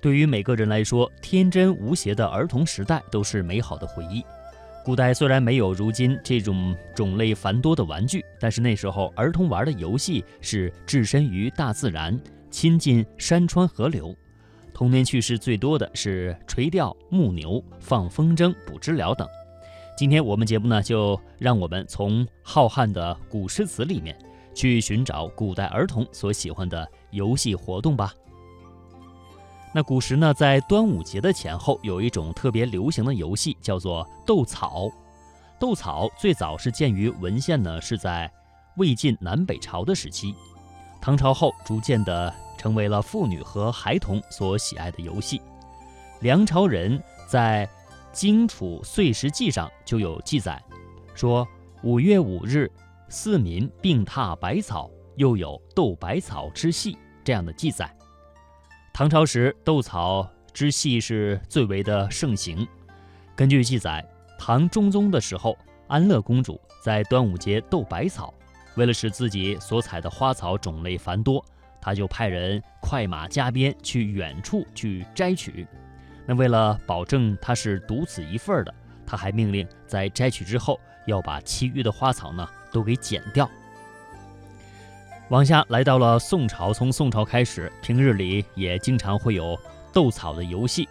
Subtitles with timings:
[0.00, 4.24] 对于每个人来说，天真无邪的儿童时代都是美好的回忆。
[4.84, 12.18] 古代虽然没有如今这种种类繁多的玩具，但是那时候儿童玩的游戏是置身于大自然，
[12.50, 14.16] 亲近山川河流。
[14.72, 19.26] 童年趣事最多的是垂钓、牧牛、放风筝、捕知了等。
[19.96, 24.16] 今天我们节目呢，就让我们从浩瀚的古诗词里面
[24.54, 28.14] 去寻找古代儿童所喜欢的游戏活动吧。
[29.74, 34.90] 那古时呢，在端午节的前后，有一种特别流行的游戏，叫做斗草。
[35.58, 38.30] 斗草最早是见于文献呢，是在
[38.76, 40.34] 魏晋南北朝的时期。
[41.00, 45.40] 唐朝后，逐渐的成为了妇女和孩童所喜爱的游戏。
[46.20, 47.66] 梁朝人在
[48.10, 50.60] 《荆楚岁时记》上就有记载，
[51.14, 51.46] 说
[51.82, 52.70] 五月五日，
[53.08, 57.92] 四民并踏百草，又有斗百草之戏这样的记载。
[58.92, 62.66] 唐朝时，斗草之戏是最为的盛行。
[63.36, 64.04] 根据记载，
[64.38, 68.34] 唐中宗的时候，安乐公主在端午节斗百草，
[68.74, 71.44] 为了使自己所采的花草种类繁多，
[71.80, 75.64] 她就派人快马加鞭去远处去摘取。
[76.26, 78.74] 那为了保证她是独此一份的，
[79.06, 83.48] 他还命令在摘取之后要把其余的花草呢都给剪掉。
[85.30, 89.58] 往下来到了宋朝，从宋朝开始，平日里也经常会有
[89.92, 90.88] 斗草的游戏。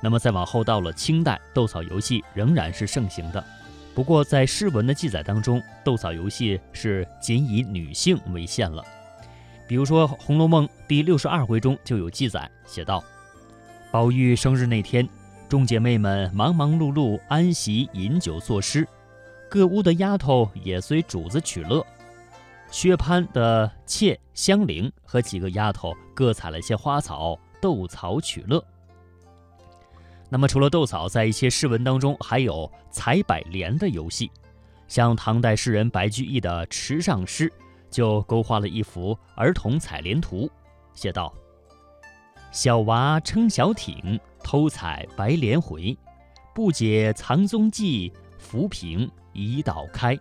[0.00, 3.44] 那么再往后到了清代，斗草游戏仍然是盛行的。
[3.94, 8.82] 不过在诗文的记载当中，斗草游戏是仅以女性为限了。
[9.66, 13.04] 比如说《红楼梦》第六十二回中就有记载，写道：
[13.90, 15.06] 宝玉生日那天，
[15.50, 18.88] 众姐妹们忙忙碌碌安席饮酒作诗，
[19.50, 21.84] 各屋的丫头也随主子取乐。
[22.70, 28.62] 薛蟠的妾香菱和几个丫头各采了一些花草，斗草取乐。
[30.28, 34.30] 那么，除了斗草，在一些诗文当中还有采百莲的游戏。
[34.88, 37.48] 像唐代诗人白居易的《池上诗》
[37.90, 40.50] 就勾画了一幅儿童采莲图，
[40.94, 41.32] 写道
[42.52, 45.96] ：“小娃撑小艇，偷采白莲回，
[46.54, 50.18] 不解藏踪迹，浮萍一道开。”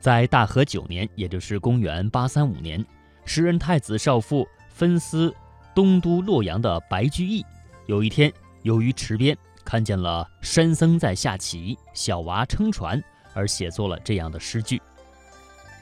[0.00, 2.84] 在大和九年，也就是公元八三五年，
[3.24, 5.34] 时任太子少傅、分司
[5.74, 7.44] 东都洛阳的白居易，
[7.86, 8.32] 有一天
[8.62, 13.02] 由于池边看见了山僧在下棋，小娃撑船，
[13.34, 14.80] 而写作了这样的诗句：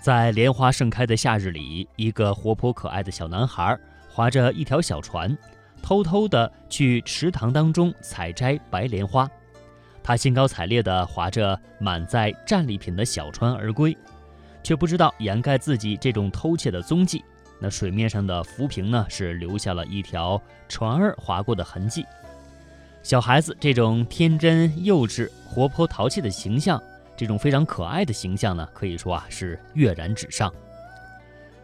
[0.00, 3.78] 在莲花盛开的夏日里，一个活泼可爱的小男孩
[4.08, 5.36] 划着一条小船，
[5.82, 9.28] 偷偷地去池塘当中采摘白莲花。
[10.06, 13.98] 他兴高采烈地划着满载战利品的小船而归，
[14.62, 17.24] 却不知道掩盖自己这种偷窃的踪迹。
[17.58, 22.06] 那水面上的浮萍呢，是留下了一条船儿划过的痕迹。
[23.02, 26.80] 小孩子这种天真幼稚、活泼淘气的形象，
[27.16, 30.54] 这种非常可爱的形象呢，可以说啊是跃然纸上。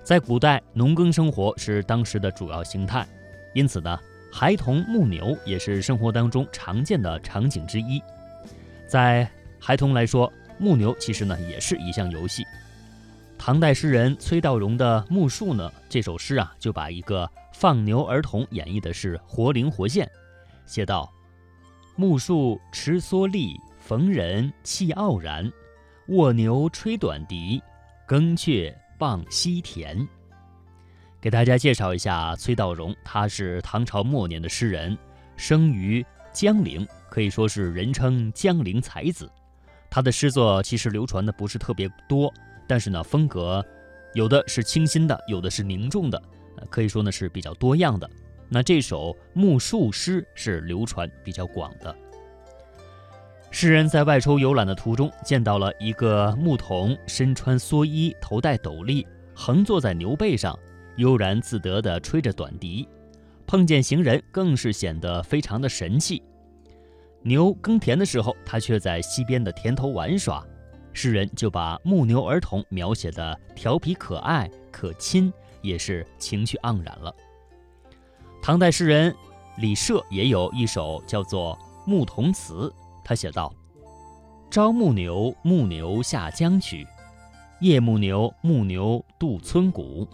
[0.02, 3.06] 在古代，农耕生活是当时的主要形态，
[3.54, 3.97] 因此呢，
[4.32, 8.02] 孩童牧牛也是生活当中常见的场景之一。
[8.92, 9.26] 在
[9.58, 12.44] 孩童来说，牧牛其实呢也是一项游戏。
[13.38, 20.06] 唐代诗人崔道融的《牧树》呢这首诗啊，就把一个放牛儿童演绎的是活灵活现，
[20.66, 21.10] 写道
[21.97, 25.50] ：“牧树持蓑笠，逢人气傲然。
[26.08, 27.62] 卧牛吹短笛，
[28.06, 30.06] 耕雀傍溪田。”
[31.19, 34.98] 给大家介绍一下崔道融，他是唐朝末年的诗人，
[35.38, 36.86] 生于江陵。
[37.12, 39.30] 可以说是人称江陵才子，
[39.90, 42.32] 他的诗作其实流传的不是特别多，
[42.66, 43.62] 但是呢，风格
[44.14, 46.22] 有的是清新的，有的是凝重的，
[46.70, 48.08] 可以说呢是比较多样的。
[48.48, 51.94] 那这首木树诗是流传比较广的。
[53.50, 60.58] 诗人在外出游览的途中，见到了一个牧童，身穿蓑衣，头戴斗笠，横坐在牛背上，
[60.96, 62.88] 悠然自得地吹着短笛，
[63.46, 66.22] 碰见行人更是显得非常的神气。
[67.24, 70.44] 牛耕田的时候，他却在溪边的田头玩耍。
[70.92, 75.32] 诗人就把牧牛儿童描写的调皮可爱、可亲，
[75.62, 77.14] 也是情趣盎然了。
[78.42, 79.14] 唐代诗人
[79.56, 81.56] 李涉也有一首叫做
[81.90, 82.54] 《牧童词》，
[83.02, 83.54] 他写道
[84.50, 86.84] ：“朝牧牛，牧牛下江去；
[87.60, 90.06] 夜牧牛，牧牛渡村谷。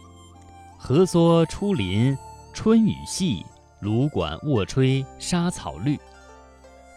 [0.79, 2.17] 禾作出林
[2.53, 3.45] 春雨细，
[3.81, 5.99] 芦管卧吹沙草绿。”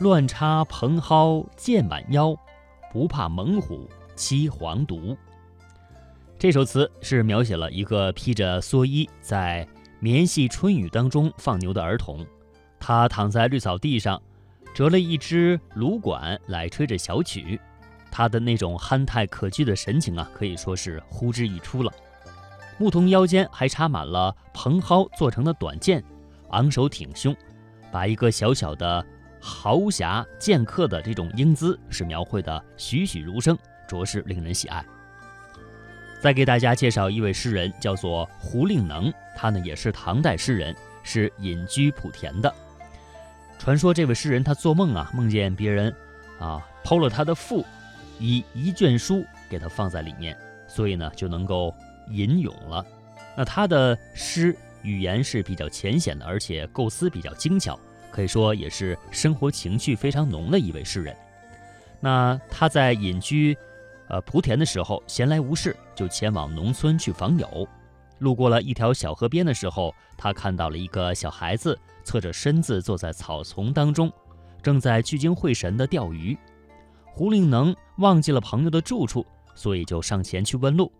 [0.01, 2.35] 乱插蓬蒿箭满腰，
[2.91, 5.15] 不怕猛虎欺黄犊。
[6.39, 9.67] 这首词是描写了一个披着蓑衣在
[9.99, 12.25] 绵细春雨当中放牛的儿童，
[12.79, 14.19] 他躺在绿草地上，
[14.73, 17.61] 折了一支芦管来吹着小曲，
[18.09, 21.93] 他的那种憨态可掬的神情啊，可以说是呼之欲出了。
[22.79, 26.03] 牧童腰间还插满了蓬蒿做成的短剑，
[26.49, 27.35] 昂首挺胸，
[27.91, 29.05] 把一个小小的
[29.41, 33.57] 豪侠剑客的这种英姿是描绘的栩栩如生，
[33.87, 34.85] 着实令人喜爱。
[36.21, 42.53] 再给大家介绍一位诗人，叫做胡令能，他呢也是唐代诗人，是隐居莆田的。
[43.57, 45.93] 传说这位诗人他做梦啊，梦见别人
[46.39, 47.65] 啊剖了他的腹，
[48.19, 51.75] 以一卷书给他放在里面，所以呢就能够。
[52.09, 52.85] 吟咏了，
[53.37, 57.79] 那他的诗语言是比较浅显的，而且构思比较精巧，
[58.11, 61.15] 可以说也是生活情趣非常浓的一位诗人。
[61.99, 63.57] 那他在隐居，
[64.07, 67.67] 呃莆田的时候，闲来无事就前往农村去访友，
[68.19, 74.11] 路过了一条小河边的时候，他看到了一个小孩子侧着身子坐在草丛当中，
[74.61, 76.37] 正在聚精会神地钓鱼。
[77.05, 80.91] 胡令能忘记了朋友的住处，所以就上前去问路。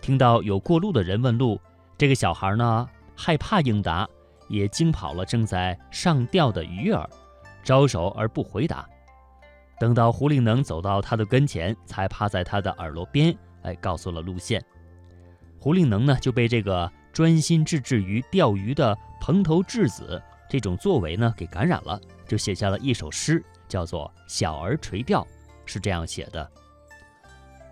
[0.00, 1.60] 听到有过路的人问路，
[1.96, 4.08] 这个小孩呢害怕应答，
[4.48, 7.08] 也惊跑了正在上钓的鱼儿，
[7.62, 8.88] 招手而不回答。
[9.78, 14.62] 等到胡令能走到他的跟前，才趴在他的耳朵边，哎，告诉了路线。
[15.60, 25.22] 胡令能呢就被这个专心致志于钓鱼的蓬头稚子这种作为呢给感染了，就写下了一首诗，叫做《小儿垂钓》，
[25.64, 26.50] 是这样写的。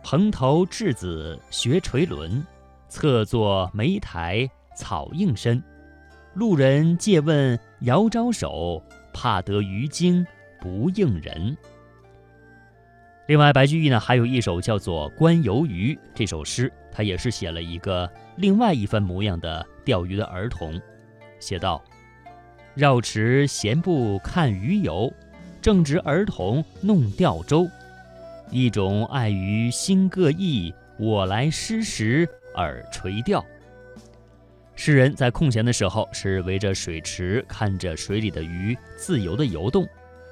[0.04, 2.44] 蓬头稚子学垂纶，
[2.88, 5.60] 侧坐莓苔草映身。
[6.36, 10.22] 路人借问遥招手，怕得鱼惊
[10.60, 11.56] 不应人。
[13.26, 18.06] 另外，白居易呢还有一首叫做《观游鱼》这首诗，他也是写了一个
[18.36, 20.78] 另外一番模样的钓鱼的儿童，
[21.40, 21.82] 写道
[22.76, 25.10] ：“绕池闲步看鱼游，
[25.62, 27.66] 正值儿童弄钓舟。”
[28.52, 33.42] 一种爱鱼心各异，我来诗时耳垂钓。
[34.76, 39.88] 诗人在空闲的时候是围着水池看着水里的鱼自由的游动，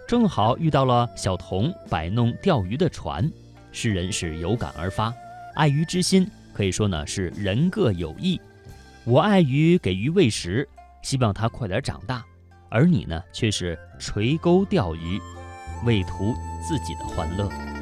[0.06, 3.29] 正好遇到了小童摆弄钓鱼的船，
[3.73, 5.12] 诗人是有感而发，
[5.55, 8.38] 爱鱼之心可以说呢是人各有异。
[9.05, 10.69] 我爱鱼，给鱼喂食，
[11.02, 12.23] 希望它快点长大，
[12.69, 15.19] 而你呢却是垂钩钓鱼，
[15.85, 16.35] 为图
[16.69, 17.74] 自己的欢乐。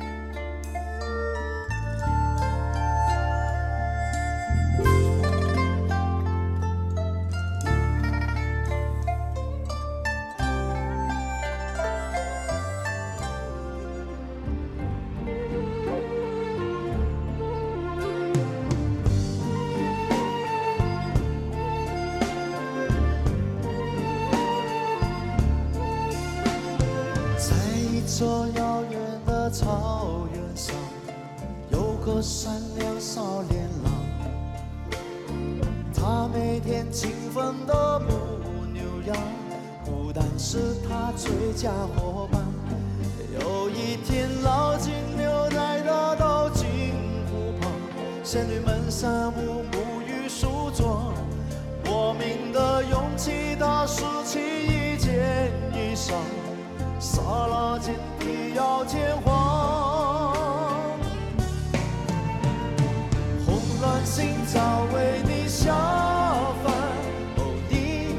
[28.19, 30.77] 座遥远的草原上，
[31.71, 33.93] 有个善良少年郎。
[35.95, 38.13] 他每天勤奋地牧
[38.71, 39.17] 牛羊，
[39.85, 42.43] 孤单是他最佳伙伴。
[43.41, 46.93] 有一天，老金牛带他到金
[47.31, 47.73] 湖旁，
[48.23, 51.15] 仙女们散步沐浴梳妆。
[51.87, 55.72] 莫名的勇气，他拾起一件。
[57.83, 60.33] 间，地要天荒，
[63.45, 65.75] 红鸾星早为你下
[66.63, 66.73] 凡。
[67.39, 68.15] 哦，你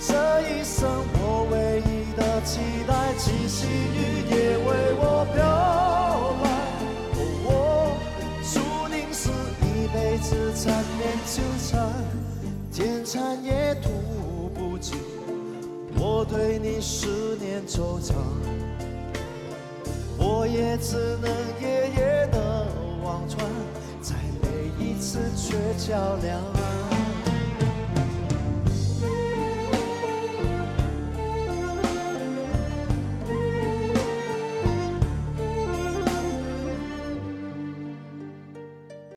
[0.00, 5.44] 这一生我唯一的期待，七夕雨夜为我飘
[6.42, 6.48] 来。
[7.14, 7.50] 哦，我
[8.42, 8.54] 注
[8.88, 9.28] 定是
[9.60, 11.70] 一辈子缠绵纠缠，
[12.72, 13.90] 天长也吐
[14.54, 14.96] 不尽。
[15.94, 18.14] 我对你思念惆怅，
[20.52, 21.30] 也只能
[21.62, 22.66] 夜夜的
[23.02, 23.48] 望穿，
[24.02, 26.61] 再每一次却较量。